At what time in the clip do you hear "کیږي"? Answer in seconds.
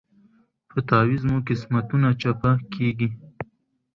2.73-3.09